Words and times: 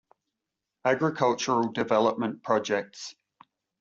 Agricultural 0.83 1.67
development 1.73 2.41
projects. 2.41 3.13